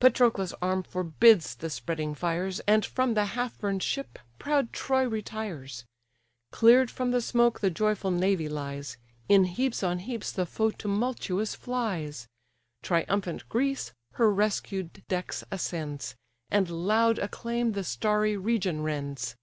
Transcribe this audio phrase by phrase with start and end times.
[0.00, 5.84] Patroclus' arm forbids the spreading fires, And from the half burn'd ship proud Troy retires;
[6.50, 8.96] Clear'd from the smoke the joyful navy lies;
[9.28, 12.26] In heaps on heaps the foe tumultuous flies;
[12.82, 16.16] Triumphant Greece her rescued decks ascends,
[16.50, 19.36] And loud acclaim the starry region rends.